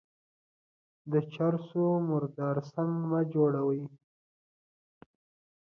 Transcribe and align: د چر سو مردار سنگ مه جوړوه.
د 1.11 1.13
چر 1.33 1.53
سو 1.67 1.83
مردار 2.09 2.57
سنگ 2.71 2.95
مه 3.09 3.21
جوړوه. 3.33 3.81